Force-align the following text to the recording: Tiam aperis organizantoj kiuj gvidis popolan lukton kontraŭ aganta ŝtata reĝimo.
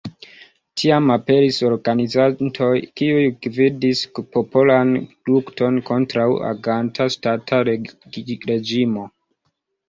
Tiam 0.81 1.09
aperis 1.15 1.57
organizantoj 1.65 2.69
kiuj 3.01 3.25
gvidis 3.47 4.01
popolan 4.37 4.95
lukton 5.35 5.77
kontraŭ 5.91 6.27
aganta 6.49 7.09
ŝtata 7.19 7.61
reĝimo. 7.71 9.07